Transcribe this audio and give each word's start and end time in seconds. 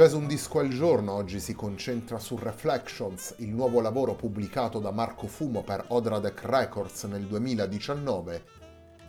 Jazz 0.00 0.14
Un 0.14 0.26
Disco 0.26 0.60
al 0.60 0.70
Giorno 0.70 1.12
oggi 1.12 1.38
si 1.40 1.54
concentra 1.54 2.18
su 2.18 2.34
Reflections, 2.38 3.34
il 3.40 3.50
nuovo 3.50 3.82
lavoro 3.82 4.14
pubblicato 4.14 4.78
da 4.78 4.90
Marco 4.90 5.26
Fumo 5.26 5.62
per 5.62 5.84
Odradek 5.88 6.40
Records 6.44 7.04
nel 7.04 7.26
2019. 7.26 8.44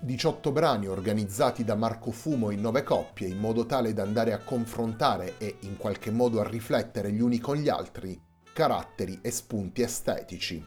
18 0.01 0.51
brani 0.51 0.87
organizzati 0.87 1.63
da 1.63 1.75
Marco 1.75 2.11
Fumo 2.11 2.49
in 2.49 2.59
9 2.59 2.83
coppie 2.83 3.29
in 3.29 3.37
modo 3.37 3.65
tale 3.65 3.93
da 3.93 4.03
andare 4.03 4.33
a 4.33 4.39
confrontare 4.39 5.35
e 5.37 5.59
in 5.61 5.77
qualche 5.77 6.11
modo 6.11 6.41
a 6.41 6.49
riflettere 6.49 7.13
gli 7.13 7.21
uni 7.21 7.39
con 7.39 7.55
gli 7.55 7.69
altri 7.69 8.21
caratteri 8.51 9.19
e 9.21 9.31
spunti 9.31 9.83
estetici. 9.83 10.61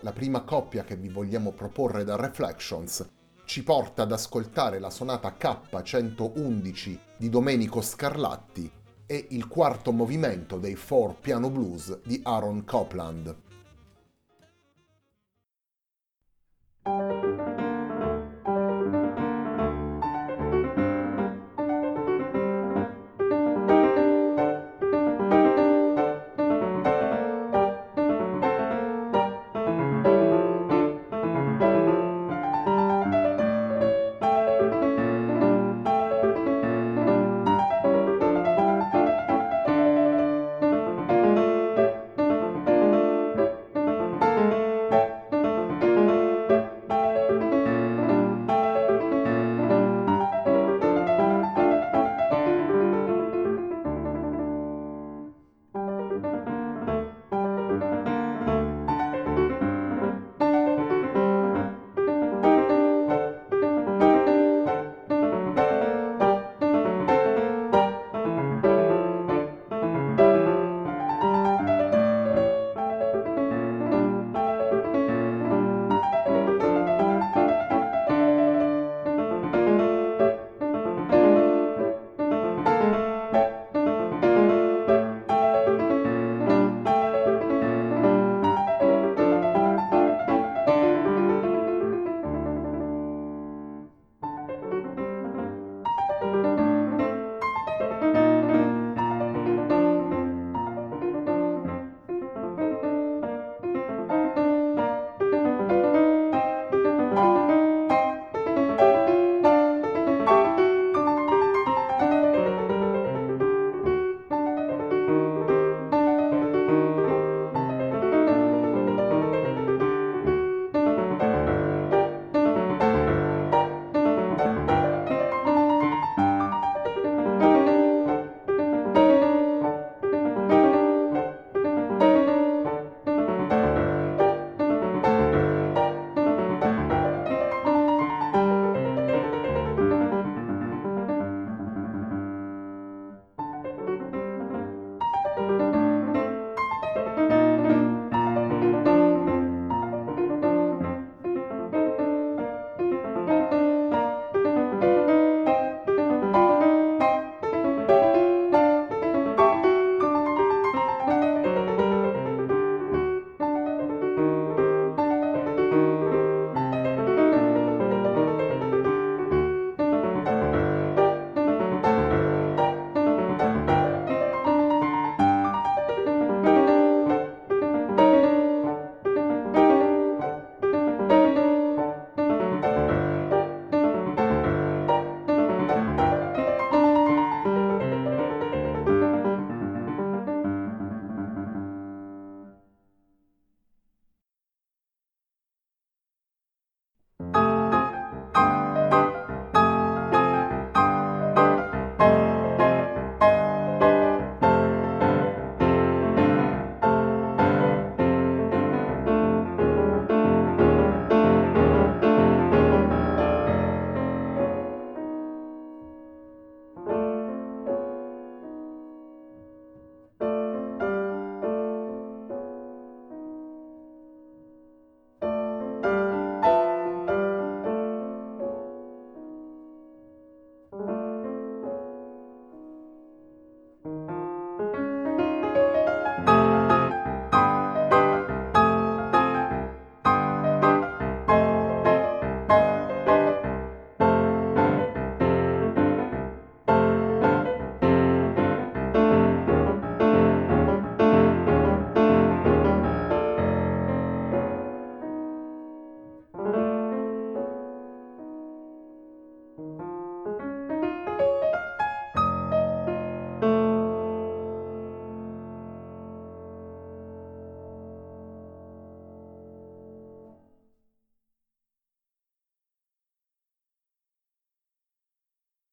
La 0.00 0.12
prima 0.12 0.42
coppia 0.42 0.84
che 0.84 0.96
vi 0.96 1.08
vogliamo 1.08 1.52
proporre 1.52 2.04
da 2.04 2.16
Reflections 2.16 3.21
ci 3.44 3.62
porta 3.62 4.02
ad 4.02 4.12
ascoltare 4.12 4.78
la 4.78 4.90
sonata 4.90 5.36
K111 5.38 6.98
di 7.16 7.28
Domenico 7.28 7.80
Scarlatti 7.80 8.70
e 9.06 9.26
il 9.30 9.46
quarto 9.48 9.92
movimento 9.92 10.58
dei 10.58 10.74
Four 10.74 11.16
Piano 11.20 11.50
Blues 11.50 12.00
di 12.02 12.20
Aaron 12.22 12.64
Copland. 12.64 13.41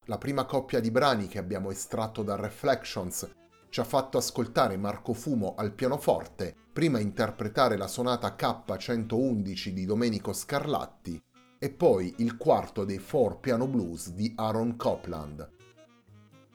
La 0.10 0.18
prima 0.18 0.44
coppia 0.46 0.80
di 0.80 0.90
brani 0.90 1.28
che 1.28 1.38
abbiamo 1.38 1.70
estratto 1.70 2.24
da 2.24 2.36
Reflections 2.36 3.30
ci 3.70 3.80
ha 3.80 3.84
fatto 3.84 4.18
ascoltare 4.18 4.76
Marco 4.76 5.14
Fumo 5.14 5.54
al 5.56 5.72
pianoforte, 5.72 6.56
prima 6.74 7.00
interpretare 7.00 7.78
la 7.78 7.88
sonata 7.88 8.36
K111 8.36 9.70
di 9.70 9.86
Domenico 9.86 10.34
Scarlatti 10.34 11.22
e 11.60 11.70
poi 11.70 12.16
il 12.18 12.38
quarto 12.38 12.86
dei 12.86 12.98
Four 12.98 13.40
Piano 13.40 13.68
Blues 13.68 14.10
di 14.10 14.34
Aaron 14.36 14.76
Copland. 14.78 15.48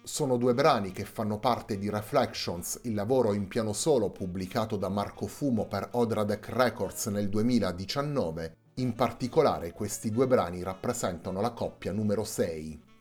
Sono 0.02 0.36
due 0.36 0.52
brani 0.52 0.90
che 0.90 1.04
fanno 1.04 1.38
parte 1.38 1.78
di 1.78 1.88
Reflections, 1.88 2.80
il 2.82 2.94
lavoro 2.94 3.34
in 3.34 3.46
piano 3.46 3.72
solo 3.72 4.10
pubblicato 4.10 4.76
da 4.76 4.88
Marco 4.88 5.28
Fumo 5.28 5.66
per 5.66 5.90
Odradek 5.92 6.48
Records 6.48 7.06
nel 7.06 7.28
2019. 7.28 8.56
In 8.78 8.94
particolare 8.94 9.70
questi 9.70 10.10
due 10.10 10.26
brani 10.26 10.64
rappresentano 10.64 11.40
la 11.40 11.52
coppia 11.52 11.92
numero 11.92 12.24
6. 12.24 12.92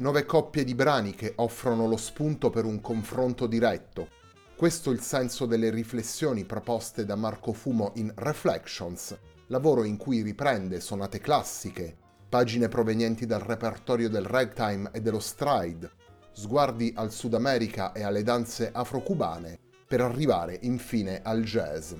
Nove 0.00 0.24
coppie 0.26 0.62
di 0.62 0.76
brani 0.76 1.12
che 1.12 1.32
offrono 1.36 1.88
lo 1.88 1.96
spunto 1.96 2.50
per 2.50 2.64
un 2.64 2.80
confronto 2.80 3.48
diretto. 3.48 4.08
Questo 4.54 4.90
è 4.90 4.92
il 4.92 5.00
senso 5.00 5.44
delle 5.44 5.70
riflessioni 5.70 6.44
proposte 6.44 7.04
da 7.04 7.16
Marco 7.16 7.52
Fumo 7.52 7.90
in 7.96 8.12
Reflections, 8.14 9.18
lavoro 9.48 9.82
in 9.82 9.96
cui 9.96 10.22
riprende 10.22 10.78
sonate 10.78 11.18
classiche, 11.18 11.96
pagine 12.28 12.68
provenienti 12.68 13.26
dal 13.26 13.40
repertorio 13.40 14.08
del 14.08 14.24
ragtime 14.24 14.90
e 14.92 15.00
dello 15.00 15.18
stride, 15.18 15.90
sguardi 16.30 16.92
al 16.94 17.10
Sud 17.10 17.34
America 17.34 17.90
e 17.90 18.04
alle 18.04 18.22
danze 18.22 18.70
afro-cubane, 18.72 19.58
per 19.84 20.00
arrivare 20.00 20.60
infine 20.62 21.22
al 21.24 21.42
jazz. 21.42 21.92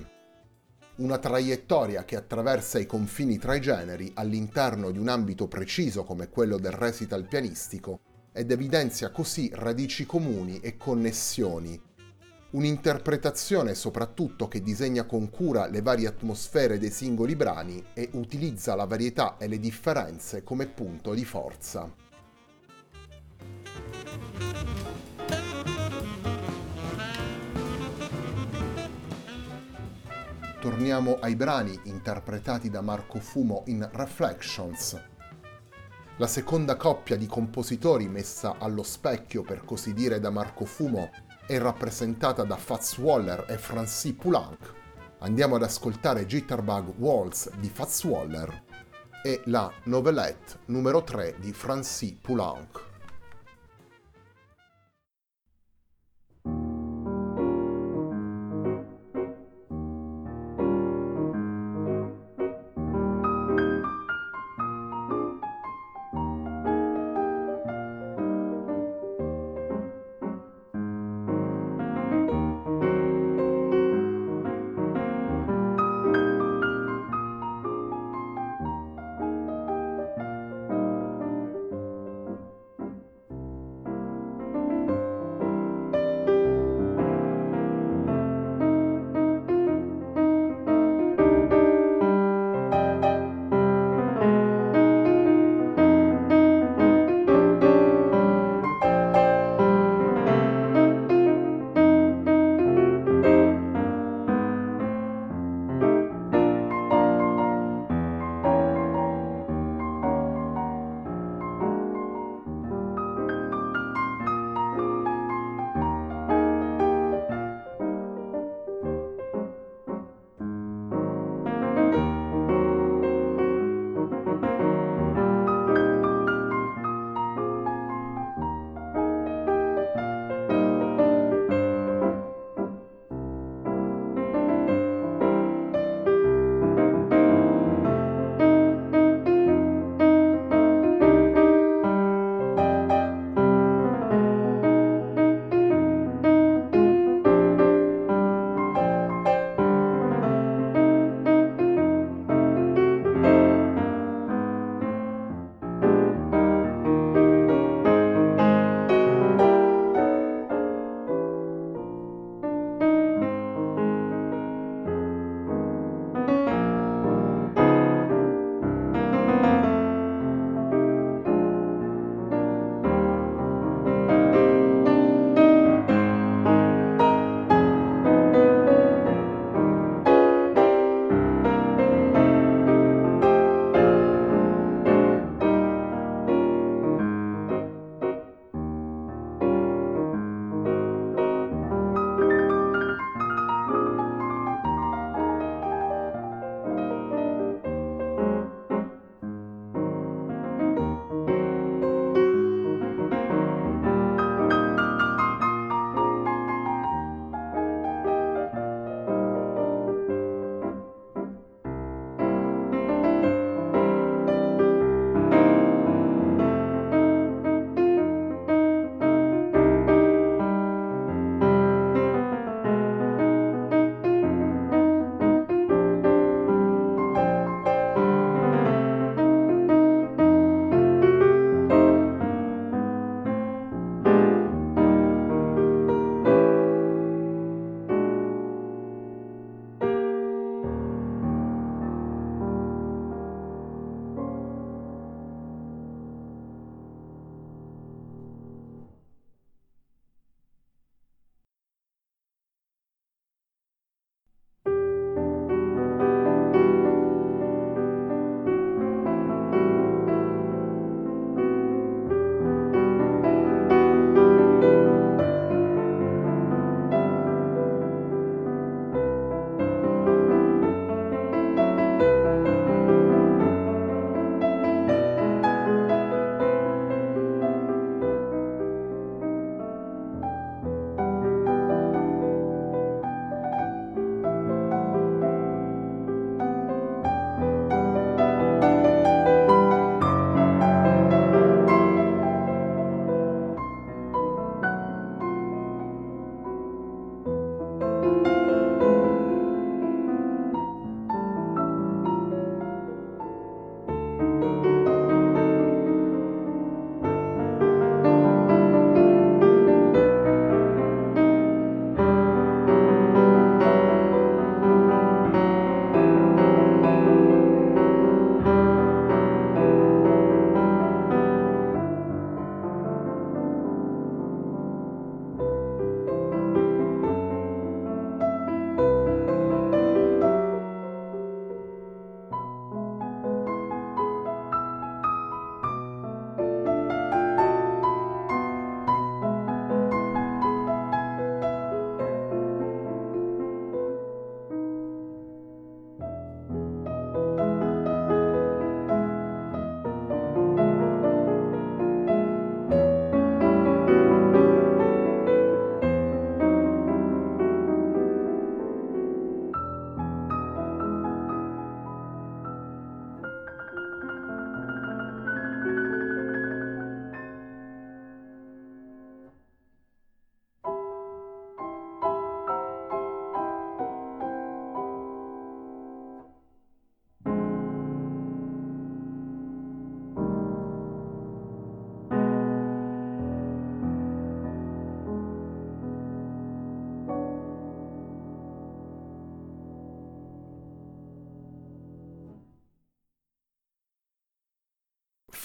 Una 0.99 1.17
traiettoria 1.17 2.05
che 2.05 2.15
attraversa 2.15 2.79
i 2.79 2.85
confini 2.85 3.37
tra 3.37 3.55
i 3.55 3.61
generi 3.61 4.11
all'interno 4.15 4.91
di 4.91 4.97
un 4.97 5.07
ambito 5.07 5.47
preciso 5.47 6.03
come 6.03 6.29
quello 6.29 6.57
del 6.57 6.71
recital 6.71 7.25
pianistico 7.25 7.99
ed 8.31 8.51
evidenzia 8.51 9.09
così 9.09 9.49
radici 9.53 10.05
comuni 10.05 10.59
e 10.59 10.77
connessioni 10.77 11.87
Un'interpretazione 12.51 13.75
soprattutto 13.75 14.47
che 14.47 14.63
disegna 14.63 15.03
con 15.03 15.29
cura 15.29 15.67
le 15.67 15.83
varie 15.83 16.07
atmosfere 16.07 16.79
dei 16.79 16.89
singoli 16.89 17.35
brani 17.35 17.83
e 17.93 18.09
utilizza 18.13 18.73
la 18.73 18.85
varietà 18.85 19.37
e 19.37 19.47
le 19.47 19.59
differenze 19.59 20.43
come 20.43 20.65
punto 20.65 21.13
di 21.13 21.25
forza. 21.25 21.93
Torniamo 30.59 31.19
ai 31.21 31.37
brani 31.37 31.79
interpretati 31.83 32.69
da 32.69 32.81
Marco 32.81 33.21
Fumo 33.21 33.63
in 33.67 33.87
Reflections. 33.93 35.01
La 36.17 36.27
seconda 36.27 36.75
coppia 36.75 37.15
di 37.15 37.27
compositori 37.27 38.09
messa 38.09 38.57
allo 38.59 38.83
specchio, 38.83 39.41
per 39.41 39.63
così 39.63 39.93
dire, 39.93 40.19
da 40.19 40.29
Marco 40.29 40.65
Fumo 40.65 41.11
è 41.47 41.57
rappresentata 41.57 42.43
da 42.43 42.57
Fats 42.57 42.97
Waller 42.97 43.45
e 43.47 43.57
Francis 43.57 44.13
Poulenc. 44.15 44.73
Andiamo 45.19 45.55
ad 45.55 45.63
ascoltare 45.63 46.25
Jitterbug 46.25 46.95
Waltz 46.97 47.51
di 47.55 47.69
Fats 47.69 48.03
Waller 48.03 48.63
e 49.23 49.41
la 49.45 49.71
Novelette 49.85 50.59
numero 50.65 51.05
3 51.05 51.37
di 51.39 51.53
Francis 51.53 52.17
Poulenc. 52.19 52.88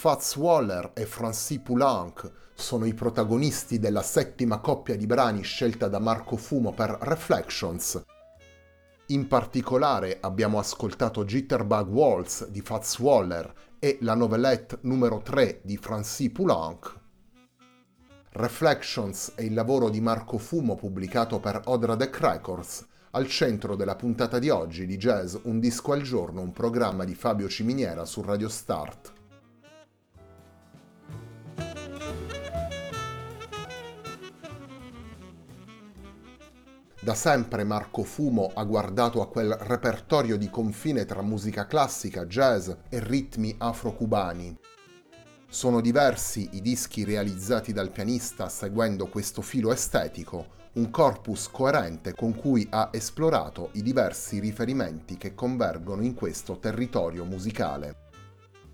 Fats 0.05 0.37
Waller 0.37 0.91
e 0.93 1.07
Francis 1.07 1.61
Poulenc 1.61 2.31
sono 2.53 2.85
i 2.85 2.93
protagonisti 2.93 3.79
della 3.79 4.03
settima 4.03 4.59
coppia 4.59 4.99
di 4.99 5.07
brani 5.07 5.41
scelta 5.41 5.89
da 5.89 5.99
Marco 5.99 6.37
Fumo 6.37 6.75
per 6.75 6.99
Reflections. 7.01 8.05
In 9.07 9.27
particolare 9.27 10.19
abbiamo 10.21 10.59
ascoltato 10.59 11.25
Jitterbug 11.25 11.89
Waltz 11.89 12.49
di 12.49 12.61
Fats 12.61 12.99
Waller 12.99 13.51
e 13.79 13.97
la 14.03 14.15
novelette 14.15 14.77
numero 14.83 15.23
3 15.23 15.63
di 15.65 15.79
Francis 15.79 16.31
Poulenc. 16.31 17.01
Reflections 18.33 19.33
è 19.37 19.41
il 19.41 19.55
lavoro 19.55 19.89
di 19.89 20.03
Marco 20.03 20.37
Fumo 20.37 20.75
pubblicato 20.75 21.41
per 21.41 21.63
Odradec 21.65 22.19
Records, 22.19 22.87
al 23.13 23.27
centro 23.27 23.75
della 23.75 23.97
puntata 23.97 24.39
di 24.39 24.51
oggi 24.51 24.85
di 24.85 24.99
Jazz 24.99 25.35
Un 25.45 25.59
disco 25.61 25.93
al 25.93 26.03
giorno, 26.03 26.43
un 26.43 26.53
programma 26.53 27.05
di 27.05 27.15
Fabio 27.15 27.49
Ciminiera 27.49 28.05
su 28.05 28.21
Radio 28.21 28.51
Start. 28.51 29.14
Da 37.05 37.15
sempre 37.15 37.65
Marco 37.65 38.03
Fumo 38.03 38.51
ha 38.55 38.65
guardato 38.65 39.21
a 39.21 39.29
quel 39.29 39.51
repertorio 39.53 40.39
di 40.39 40.49
confine 40.49 41.05
tra 41.05 41.21
musica 41.21 41.67
classica, 41.67 42.25
jazz 42.25 42.71
e 42.89 42.99
ritmi 42.99 43.55
afro-cubani. 43.59 44.57
Sono 45.47 45.83
diversi 45.83 46.49
i 46.53 46.63
dischi 46.63 47.05
realizzati 47.05 47.75
dal 47.75 47.91
pianista 47.91 48.49
seguendo 48.49 49.09
questo 49.09 49.43
filo 49.43 49.71
estetico, 49.71 50.47
un 50.77 50.89
corpus 50.89 51.51
coerente 51.51 52.15
con 52.15 52.35
cui 52.35 52.67
ha 52.71 52.89
esplorato 52.91 53.69
i 53.73 53.83
diversi 53.83 54.39
riferimenti 54.39 55.19
che 55.19 55.35
convergono 55.35 56.01
in 56.03 56.15
questo 56.15 56.59
territorio 56.59 57.27
musicale. 57.27 57.97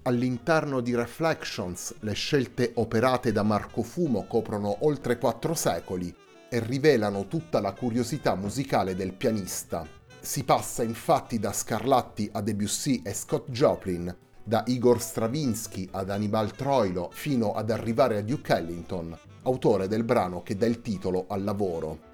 All'interno 0.02 0.80
di 0.80 0.94
Reflections 0.94 1.96
le 1.98 2.12
scelte 2.12 2.70
operate 2.76 3.32
da 3.32 3.42
Marco 3.42 3.82
Fumo 3.82 4.24
coprono 4.28 4.86
oltre 4.86 5.18
quattro 5.18 5.54
secoli 5.54 6.28
e 6.50 6.58
rivelano 6.58 7.28
tutta 7.28 7.60
la 7.60 7.72
curiosità 7.72 8.34
musicale 8.34 8.96
del 8.96 9.14
pianista. 9.14 9.86
Si 10.20 10.42
passa 10.42 10.82
infatti 10.82 11.38
da 11.38 11.52
Scarlatti 11.52 12.28
a 12.32 12.42
Debussy 12.42 13.02
e 13.04 13.14
Scott 13.14 13.48
Joplin, 13.50 14.14
da 14.42 14.64
Igor 14.66 15.00
Stravinsky 15.00 15.88
ad 15.92 16.10
Annibal 16.10 16.50
Troilo 16.50 17.10
fino 17.12 17.52
ad 17.54 17.70
arrivare 17.70 18.18
a 18.18 18.22
Duke 18.22 18.52
Ellington, 18.52 19.16
autore 19.44 19.86
del 19.86 20.02
brano 20.02 20.42
che 20.42 20.56
dà 20.56 20.66
il 20.66 20.82
titolo 20.82 21.26
al 21.28 21.44
lavoro. 21.44 22.08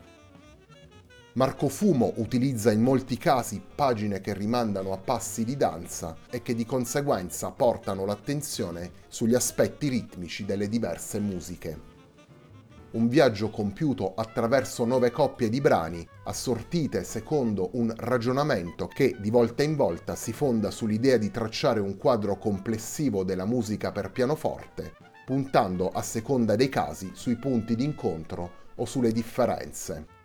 Marco 1.33 1.69
Fumo 1.69 2.13
utilizza 2.17 2.71
in 2.71 2.83
molti 2.83 3.17
casi 3.17 3.63
pagine 3.75 4.21
che 4.21 4.35
rimandano 4.35 4.93
a 4.93 4.99
passi 4.99 5.45
di 5.45 5.57
danza 5.57 6.17
e 6.31 6.43
che 6.43 6.55
di 6.55 6.65
conseguenza 6.67 7.51
portano 7.51 8.05
l'attenzione 8.05 8.93
sugli 9.09 9.35
aspetti 9.35 9.89
ritmici 9.89 10.45
delle 10.45 10.69
diverse 10.69 11.21
musiche 11.21 11.96
un 12.97 13.09
viaggio 13.09 13.51
compiuto 13.51 14.15
attraverso 14.15 14.87
nove 14.87 15.11
coppie 15.11 15.51
di 15.51 15.61
brani, 15.61 16.07
assortite 16.25 17.05
secondo 17.05 17.69
un 17.75 17.93
ragionamento 17.95 18.89
che 18.89 19.15
di 19.19 19.29
volta 19.29 19.63
in 19.63 19.77
volta 19.77 20.17
si 20.17 20.33
fonda 20.33 20.71
sull'idea 20.71 21.19
di 21.19 21.31
tracciare 21.31 21.79
un 21.79 21.99
quadro 21.99 22.39
complessivo 22.39 23.23
della 23.23 23.45
musica 23.45 23.93
per 23.93 24.11
pianoforte, 24.11 24.95
puntando 25.27 25.91
a 25.91 26.01
seconda 26.01 26.57
dei 26.57 26.71
casi 26.71 27.11
sui 27.13 27.37
punti 27.37 27.77
d'incontro 27.77 28.65
o 28.77 28.87
sulle 28.87 29.13
differenze. 29.13 30.16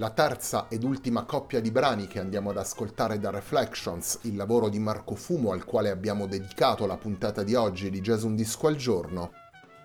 La 0.00 0.10
terza 0.10 0.66
ed 0.68 0.84
ultima 0.84 1.24
coppia 1.24 1.60
di 1.60 1.72
brani 1.72 2.06
che 2.06 2.20
andiamo 2.20 2.50
ad 2.50 2.58
ascoltare 2.58 3.18
da 3.18 3.30
Reflections, 3.30 4.20
il 4.22 4.36
lavoro 4.36 4.68
di 4.68 4.78
Marco 4.78 5.16
Fumo 5.16 5.50
al 5.50 5.64
quale 5.64 5.90
abbiamo 5.90 6.28
dedicato 6.28 6.86
la 6.86 6.96
puntata 6.96 7.42
di 7.42 7.56
oggi 7.56 7.90
di 7.90 8.00
Jazz 8.00 8.22
Un 8.22 8.36
Disco 8.36 8.68
al 8.68 8.76
Giorno, 8.76 9.32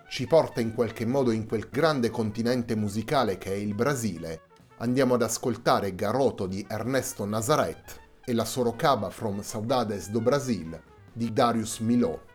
ci 0.08 0.28
porta 0.28 0.60
in 0.60 0.72
qualche 0.72 1.04
modo 1.04 1.32
in 1.32 1.48
quel 1.48 1.66
grande 1.68 2.10
continente 2.10 2.76
musicale 2.76 3.38
che 3.38 3.50
è 3.50 3.56
il 3.56 3.74
Brasile. 3.74 4.42
Andiamo 4.76 5.14
ad 5.14 5.22
ascoltare 5.22 5.96
Garoto 5.96 6.46
di 6.46 6.64
Ernesto 6.68 7.24
Nazaret 7.24 8.00
e 8.24 8.32
la 8.34 8.44
Sorocaba 8.44 9.10
from 9.10 9.40
Saudades 9.40 10.10
do 10.10 10.20
Brasil 10.20 10.80
di 11.12 11.32
Darius 11.32 11.80
Milhaud. 11.80 12.33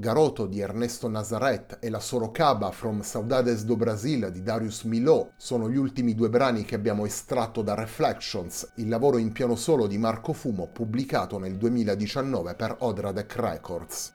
Garoto 0.00 0.46
di 0.46 0.60
Ernesto 0.60 1.10
Nazaret 1.10 1.76
e 1.78 1.90
la 1.90 2.00
Sorocaba 2.00 2.70
from 2.70 3.02
Saudades 3.02 3.64
do 3.64 3.76
Brasil 3.76 4.30
di 4.32 4.42
Darius 4.42 4.84
Milhaud 4.84 5.32
sono 5.36 5.68
gli 5.68 5.76
ultimi 5.76 6.14
due 6.14 6.30
brani 6.30 6.64
che 6.64 6.74
abbiamo 6.74 7.04
estratto 7.04 7.60
da 7.60 7.74
Reflections, 7.74 8.72
il 8.76 8.88
lavoro 8.88 9.18
in 9.18 9.30
piano 9.30 9.56
solo 9.56 9.86
di 9.86 9.98
Marco 9.98 10.32
Fumo 10.32 10.68
pubblicato 10.68 11.38
nel 11.38 11.58
2019 11.58 12.54
per 12.54 12.76
Odradek 12.78 13.36
Records. 13.36 14.14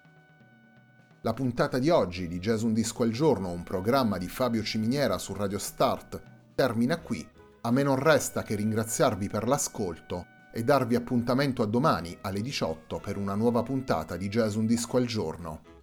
La 1.21 1.34
puntata 1.34 1.78
di 1.78 1.91
oggi 1.91 2.28
di 2.28 2.39
Jazz 2.39 2.63
Un 2.63 2.74
Disco 2.74 3.04
al 3.04 3.12
Giorno, 3.12 3.52
un 3.52 3.62
programma 3.62 4.17
di 4.17 4.28
Fabio 4.28 4.63
Ciminiera 4.63 5.19
su 5.19 5.34
Radio 5.34 5.60
Start, 5.60 6.19
termina 6.56 7.00
qui. 7.00 7.24
A 7.62 7.69
me 7.69 7.84
non 7.84 8.00
resta 8.00 8.41
che 8.41 8.56
ringraziarvi 8.56 9.30
per 9.30 9.48
l'ascolto 9.48 10.26
e 10.52 10.63
darvi 10.63 10.95
appuntamento 10.95 11.62
a 11.62 11.67
domani 11.67 12.17
alle 12.21 12.41
18 12.41 13.00
per 13.00 13.17
una 13.17 13.36
nuova 13.36 13.62
puntata 13.62 14.17
di 14.17 14.30
Jazz 14.30 14.56
Un 14.56 14.65
Disco 14.65 14.98
al 14.98 15.06
Giorno. 15.06 15.74